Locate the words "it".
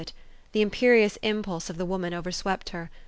0.47-0.51